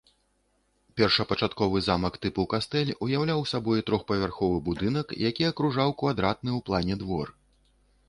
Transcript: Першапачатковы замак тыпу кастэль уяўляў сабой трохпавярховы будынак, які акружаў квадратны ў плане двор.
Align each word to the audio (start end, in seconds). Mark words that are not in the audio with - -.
Першапачатковы 1.01 1.77
замак 1.89 2.17
тыпу 2.23 2.47
кастэль 2.55 2.93
уяўляў 3.03 3.45
сабой 3.53 3.85
трохпавярховы 3.93 4.57
будынак, 4.73 5.07
які 5.29 5.43
акружаў 5.55 5.97
квадратны 6.05 6.51
ў 6.59 6.69
плане 6.71 6.95
двор. 7.07 7.27